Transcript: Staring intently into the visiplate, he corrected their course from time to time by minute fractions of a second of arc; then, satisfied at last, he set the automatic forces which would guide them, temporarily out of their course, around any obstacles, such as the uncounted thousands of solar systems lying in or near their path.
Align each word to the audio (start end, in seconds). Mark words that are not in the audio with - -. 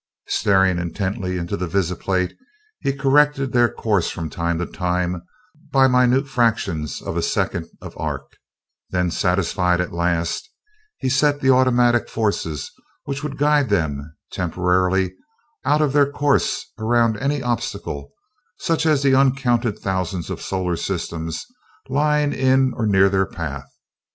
Staring 0.29 0.79
intently 0.79 1.37
into 1.37 1.55
the 1.55 1.67
visiplate, 1.67 2.35
he 2.79 2.91
corrected 2.91 3.53
their 3.53 3.71
course 3.71 4.09
from 4.09 4.31
time 4.31 4.57
to 4.57 4.65
time 4.65 5.21
by 5.71 5.87
minute 5.87 6.27
fractions 6.27 7.03
of 7.03 7.15
a 7.15 7.21
second 7.21 7.67
of 7.83 7.93
arc; 7.99 8.35
then, 8.89 9.11
satisfied 9.11 9.79
at 9.79 9.93
last, 9.93 10.49
he 10.97 11.07
set 11.07 11.39
the 11.39 11.51
automatic 11.51 12.09
forces 12.09 12.71
which 13.03 13.21
would 13.21 13.37
guide 13.37 13.69
them, 13.69 14.11
temporarily 14.31 15.13
out 15.65 15.83
of 15.83 15.93
their 15.93 16.11
course, 16.11 16.71
around 16.79 17.15
any 17.17 17.43
obstacles, 17.43 18.11
such 18.57 18.87
as 18.87 19.03
the 19.03 19.13
uncounted 19.13 19.77
thousands 19.77 20.31
of 20.31 20.41
solar 20.41 20.75
systems 20.77 21.45
lying 21.89 22.33
in 22.33 22.73
or 22.75 22.87
near 22.87 23.07
their 23.07 23.27
path. 23.27 23.67